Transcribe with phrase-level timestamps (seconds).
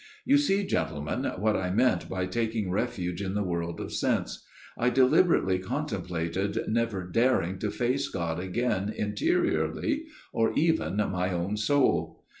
[0.25, 4.43] "You see, gentlemen, what I meant by taking refuge in the world of sense.
[4.75, 12.23] I deliberately contemplated never daring to face God again interiorly, or even my own soul.